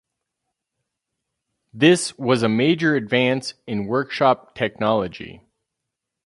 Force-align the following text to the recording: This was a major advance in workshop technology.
This 1.71 2.17
was 2.17 2.41
a 2.41 2.49
major 2.49 2.95
advance 2.95 3.53
in 3.67 3.85
workshop 3.85 4.55
technology. 4.55 5.41